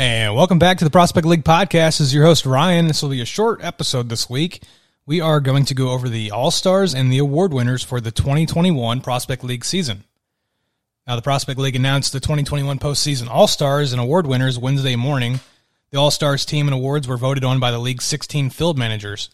[0.00, 1.98] And welcome back to the Prospect League podcast.
[1.98, 2.86] This is your host Ryan.
[2.86, 4.62] This will be a short episode this week.
[5.04, 8.10] We are going to go over the All Stars and the award winners for the
[8.10, 10.04] 2021 Prospect League season.
[11.06, 15.40] Now, the Prospect League announced the 2021 postseason All Stars and award winners Wednesday morning.
[15.90, 19.28] The All Stars team and awards were voted on by the league's 16 field managers.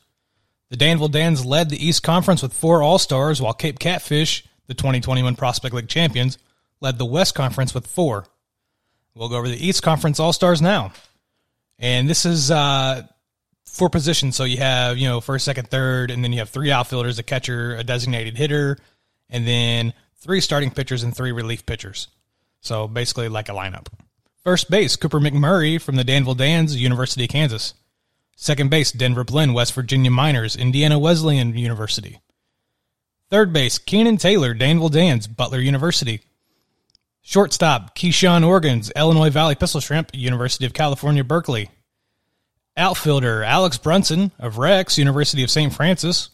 [0.70, 4.74] The Danville Dans led the East Conference with four All Stars, while Cape Catfish, the
[4.74, 6.38] 2021 Prospect League champions,
[6.80, 8.26] led the West Conference with four.
[9.16, 10.92] We'll go over the East Conference All Stars now.
[11.78, 13.06] And this is uh,
[13.64, 14.36] for positions.
[14.36, 17.22] So you have, you know, first, second, third, and then you have three outfielders, a
[17.22, 18.78] catcher, a designated hitter,
[19.30, 22.08] and then three starting pitchers and three relief pitchers.
[22.60, 23.86] So basically like a lineup.
[24.44, 27.72] First base, Cooper McMurray from the Danville Dans, University of Kansas.
[28.36, 32.20] Second base, Denver Blinn, West Virginia Miners, Indiana Wesleyan University.
[33.30, 36.20] Third base, Keenan Taylor, Danville Dans, Butler University.
[37.26, 41.68] Shortstop, Keshawn Ogans, Illinois Valley Pistol Shrimp, University of California, Berkeley.
[42.76, 45.74] Outfielder, Alex Brunson of Rex, University of St.
[45.74, 46.28] Francis.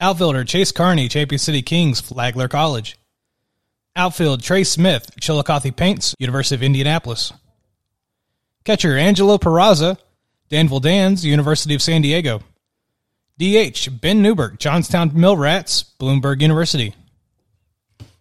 [0.00, 2.96] Outfielder, Chase Carney, Champion City Kings, Flagler College.
[3.96, 7.32] Outfield, Trey Smith, Chillicothe Paints, University of Indianapolis.
[8.62, 9.98] Catcher, Angelo Peraza,
[10.50, 12.44] Danville Dans, University of San Diego.
[13.38, 16.94] DH, Ben Newbert, Johnstown Mill Rats, Bloomsburg University.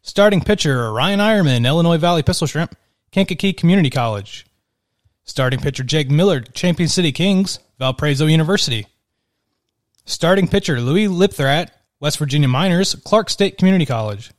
[0.07, 2.77] Starting pitcher, Ryan Eiermann, Illinois Valley Pistol Shrimp,
[3.09, 4.45] Kankakee Community College.
[5.23, 8.85] Starting pitcher, Jake Miller, Champion City Kings, Valparaiso University.
[10.05, 14.29] Starting pitcher, Louis Lipthratt, West Virginia Miners, Clark State Community College.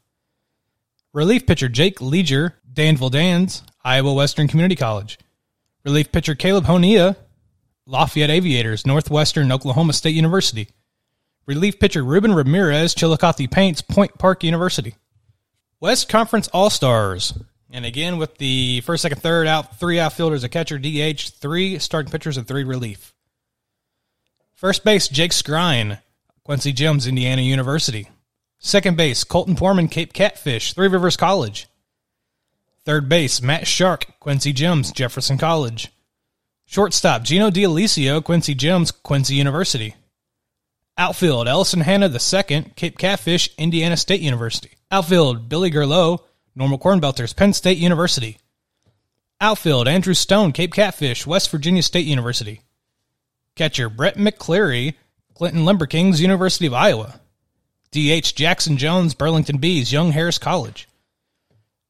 [1.12, 5.18] Relief pitcher, Jake Leger, Danville Dans, Iowa Western Community College.
[5.84, 7.16] Relief pitcher, Kaleb Honea,
[7.86, 10.68] Lafayette Aviators, Northwestern Oklahoma State University.
[11.44, 14.94] Relief pitcher, Ruben Ramirez, Chillicothe Paints, Point Park University.
[15.80, 17.34] West Conference All Stars.
[17.70, 22.10] And again, with the first, second, third out, three outfielders, a catcher, DH, three starting
[22.10, 23.12] pitchers, and three relief.
[24.54, 26.00] First base, Jake Skrine,
[26.44, 28.08] Quincy Gems, Indiana University.
[28.58, 31.66] Second base, Kolten Poorman, Cape Catfish, Three Rivers College.
[32.84, 35.92] Third base, Matt Sharck, Quincy Gems, Jefferson College.
[36.64, 39.94] Shortstop, Gino D'Alessio, Quincy Gems, Quincy University.
[40.96, 44.75] Outfield, Ellison Hanna II, Cape Catfish, Indiana State University.
[44.90, 46.20] Outfield, Billy Gerlott,
[46.54, 48.38] Normal Corn Belters, Penn State University.
[49.40, 52.60] Outfield, Andrew Stone, Cape Catfish, West Virginia State University.
[53.56, 54.94] Catcher, Brett McCleary,
[55.34, 57.20] Clinton Lumber Kings, University of Iowa.
[57.90, 60.88] DH, Jackson Jones, Burlington Bees, Young Harris College.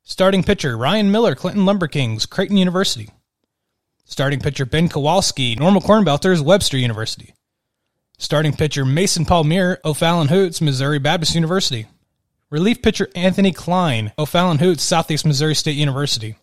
[0.02, 3.10] Starting pitcher, Ryan Miller, Clinton Lumber Kings, Creighton University.
[4.04, 7.34] Starting pitcher, Ben Kowalski, Normal Corn Belters, Webster University.
[8.16, 11.86] Starting pitcher, Mason Palmier, O'Fallon Hoots, Missouri Baptist University.
[12.56, 16.36] Relief pitcher Anthony Klein, O'Fallon Hoots, Southeast Missouri State University.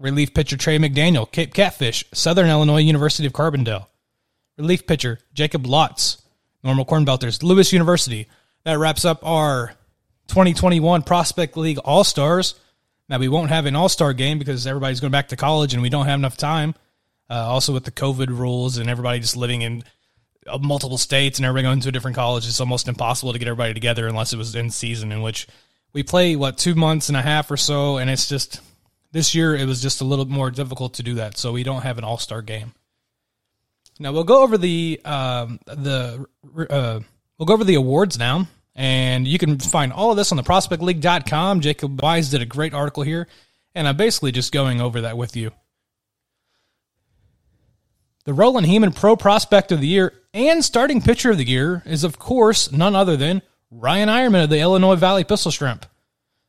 [0.00, 3.86] Relief pitcher Trey McDaniel, Cape Catfish, Southern Illinois University of Carbondale.
[4.58, 6.22] Relief pitcher Jacob Lotz,
[6.64, 8.26] Normal Corn Belters, Lewis University.
[8.64, 9.68] That wraps up our
[10.26, 12.56] 2021 Prospect League All Stars.
[13.08, 15.84] Now, we won't have an All Star game because everybody's going back to college and
[15.84, 16.74] we don't have enough time.
[17.30, 19.84] Uh, also, with the COVID rules and everybody just living in
[20.60, 23.74] multiple states and everybody going to a different college, it's almost impossible to get everybody
[23.74, 25.46] together unless it was in season, in which
[25.92, 27.98] we play, what, two months and a half or so.
[27.98, 28.60] And it's just,
[29.12, 31.36] this year, it was just a little more difficult to do that.
[31.36, 32.74] So we don't have an All Star game.
[33.98, 36.24] Now, we'll go over the, um, the,
[36.70, 37.00] uh,
[37.38, 38.48] we'll go over the awards now.
[38.74, 41.60] And you can find all of this on the prospectleague.com.
[41.60, 43.26] Jacob Wise did a great article here.
[43.74, 45.50] And I'm basically just going over that with you.
[48.30, 52.04] The Roland Hemond Pro Prospect of the Year and Starting Pitcher of the Year is,
[52.04, 53.42] of course, none other than
[53.72, 55.84] Ryan Eiermann of the Illinois Valley Pistol Shrimp.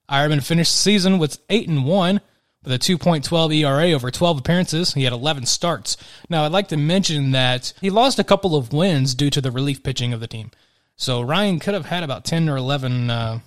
[0.07, 2.21] Eiermann finished the season with 8 and 1
[2.63, 4.93] with a 2.12 ERA over 12 appearances.
[4.93, 5.97] He had 11 starts.
[6.29, 9.49] Now, I'd like to mention that he lost a couple of wins due to the
[9.49, 10.51] relief pitching of the team.
[10.97, 13.39] So Ryan could have had about 10 or 11 uh,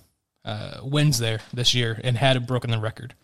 [0.44, 3.14] uh, wins there this year and had broken the record.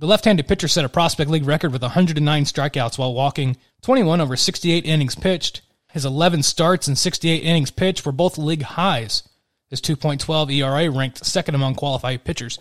[0.00, 4.34] The left-handed pitcher set a prospect league record with 109 strikeouts while walking 21 over
[4.34, 5.60] 68 innings pitched.
[5.92, 9.24] His 11 starts and 68 innings pitched were both league highs.
[9.68, 12.58] His 2.12 ERA ranked second among qualified pitchers.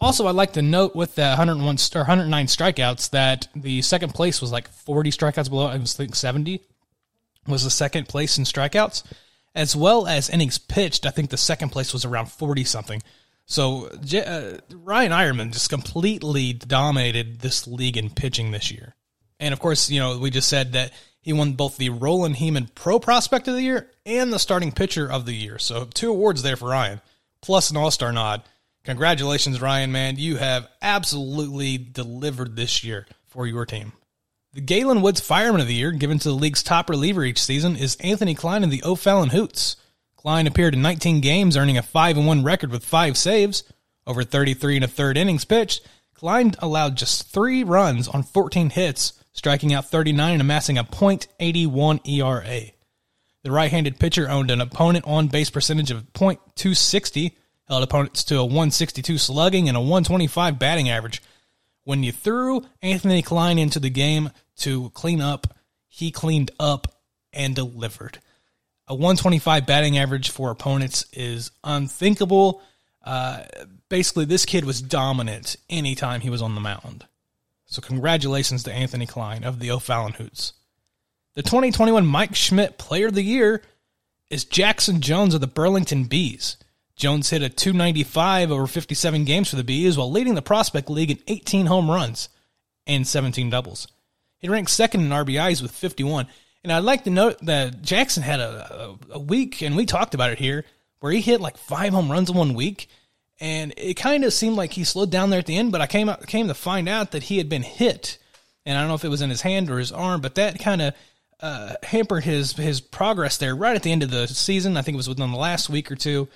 [0.00, 4.40] Also, I'd like to note with the 101 or 109 strikeouts that the second place
[4.40, 5.66] was like 40 strikeouts below.
[5.66, 6.60] I was think 70
[7.48, 9.02] was the second place in strikeouts,
[9.52, 11.06] as well as innings pitched.
[11.06, 13.02] I think the second place was around 40 something.
[13.46, 18.94] So uh, Ryan Eiermann just completely dominated this league in pitching this year.
[19.40, 22.74] And of course, you know, we just said that he won both the Roland Hemond
[22.74, 25.58] Pro Prospect of the Year and the Starting Pitcher of the Year.
[25.58, 27.00] So two awards there for Ryan,
[27.40, 28.42] plus an All Star nod.
[28.84, 30.16] Congratulations, Ryan, man.
[30.16, 33.92] You have absolutely delivered this year for your team.
[34.54, 37.76] The Galen Woods Fireman of the Year, given to the league's top reliever each season,
[37.76, 39.76] is Anthony Klein of the O'Fallon Hoots.
[40.22, 43.64] Klein appeared in 19 games, earning a 5 1 record with five saves.
[44.06, 45.84] Over 33 and a third innings pitched,
[46.14, 52.06] Klein allowed just three runs on 14 hits, striking out 39 and amassing a .81
[52.08, 52.70] ERA.
[53.42, 57.32] The right-handed pitcher owned an opponent on base percentage of .260,
[57.66, 61.20] held opponents to a 162 slugging and a 125 batting average.
[61.82, 65.48] When you threw Anthony Klein into the game to clean up,
[65.88, 66.86] he cleaned up
[67.32, 68.20] and delivered.
[68.88, 72.62] A 125 batting average for opponents is unthinkable.
[73.04, 73.44] Uh,
[73.88, 77.06] basically, this kid was dominant anytime he was on the mound.
[77.66, 80.52] So, congratulations to Anthony Klein of the O'Fallon Hoots.
[81.34, 83.62] The 2021 Mike Schmidt Player of the Year
[84.28, 86.56] is Jackson Jones of the Burlington Bees.
[86.96, 91.10] Jones hit a 295 over 57 games for the Bees while leading the Prospect League
[91.10, 92.28] in 18 home runs
[92.86, 93.88] and 17 doubles.
[94.38, 96.26] He ranked second in RBIs with 51.
[96.62, 100.14] And I'd like to note that Jackson had a, a, a week, and we talked
[100.14, 100.64] about it here,
[101.00, 102.88] where he hit like five home runs in one week.
[103.40, 105.86] And it kind of seemed like he slowed down there at the end, but I
[105.86, 108.18] came out, came to find out that he had been hit.
[108.64, 110.60] And I don't know if it was in his hand or his arm, but that
[110.60, 110.94] kind of
[111.40, 114.76] uh, hampered his his progress there right at the end of the season.
[114.76, 116.28] I think it was within the last week or two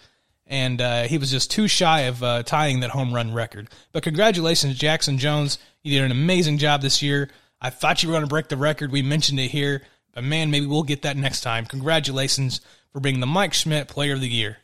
[0.46, 3.68] and uh, he was just too shy of uh, tying that home run record.
[3.92, 5.58] But congratulations, Jackson Jones.
[5.82, 7.30] You did an amazing job this year.
[7.60, 8.92] I thought you were going to break the record.
[8.92, 9.82] We mentioned it here,
[10.16, 11.66] but man, maybe we'll get that next time.
[11.66, 14.56] Congratulations for being the Mike Schmidt Player of the Year.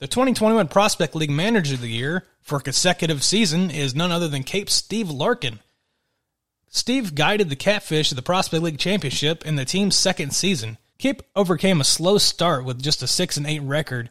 [0.00, 4.28] The 2021 Prospect League Manager of the Year for a consecutive season is none other
[4.28, 5.60] than Cape Steve Larkin.
[6.68, 10.76] Steve guided the Catfish to the Prospect League Championship in the team's second season.
[10.98, 14.10] Cape overcame a slow start with just a 6 and 8 record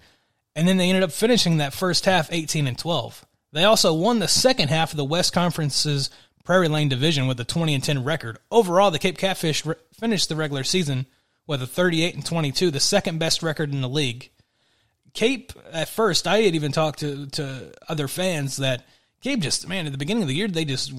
[0.55, 3.23] and then they ended up finishing that first half 18 and 12.
[3.51, 6.09] They also won the second half of the West Conference's
[6.43, 8.37] Prairie Land division with a 20 and 10 record.
[8.51, 11.05] Overall, the Cape Catfish re- finished the regular season
[11.47, 14.29] with a 38 and 22, the second best record in the league.
[15.13, 18.85] Cape, at first, I had even talked to, to other fans that
[19.21, 20.91] Cape just, man, at the beginning of the year, they just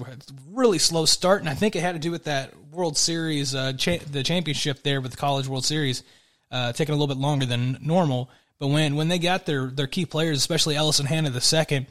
[0.49, 1.41] really slow start.
[1.41, 4.81] And I think it had to do with that World Series, uh, cha- the championship
[4.81, 6.01] there with the College World Series,
[6.49, 8.31] uh, taking a little bit longer than normal.
[8.57, 11.87] But when when they got their their key players, especially Ellison Hanna the second,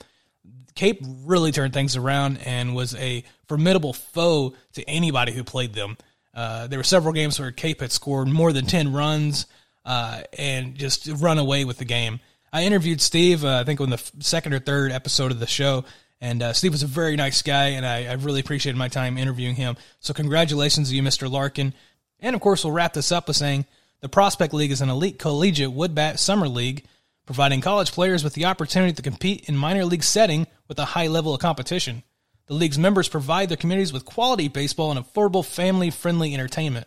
[0.75, 5.97] Cape really turned things around and was a formidable foe to anybody who played them.
[6.35, 9.47] Uh, there were several games where Cape had scored more than ten runs
[9.85, 12.21] uh, and just run away with the game.
[12.53, 15.85] I interviewed Steve, uh, I think on the second or third episode of the show,
[16.21, 19.19] and uh, Steve was a very nice guy, and I, I, really appreciated my time
[19.19, 19.77] interviewing him.
[20.01, 21.31] So congratulations to you, Mr.
[21.31, 21.75] Larkin.
[22.21, 23.67] And of course, we'll wrap this up with saying
[24.01, 26.85] the Prospect League is an elite collegiate wood bat summer league,
[27.27, 31.07] providing college players with the opportunity to compete in minor league setting with a high
[31.07, 32.03] level of competition.
[32.47, 36.87] The league's members provide their communities with quality baseball and affordable family friendly entertainment.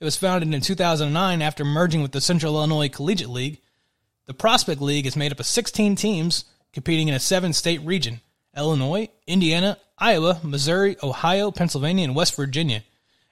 [0.00, 3.60] It was founded in 2009 after merging with the Central Illinois Collegiate League.
[4.26, 8.20] The Prospect League is made up of 16 teams competing in a seven state region
[8.56, 12.84] Illinois, Indiana, Iowa, Missouri, Ohio, Pennsylvania, and West Virginia.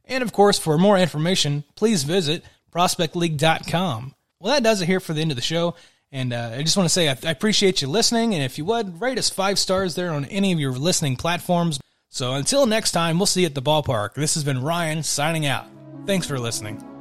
[0.04, 4.14] And of course, for more information, please visit prospectleague.com.
[4.40, 5.76] Well, that does it here for the end of the show.
[6.12, 8.34] And uh, I just want to say I, I appreciate you listening.
[8.34, 11.80] And if you would, rate us five stars there on any of your listening platforms.
[12.10, 14.14] So until next time, we'll see you at the ballpark.
[14.14, 15.66] This has been Ryan signing out.
[16.06, 16.91] Thanks for listening.